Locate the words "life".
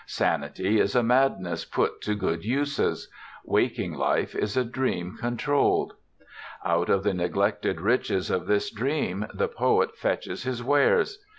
3.93-4.33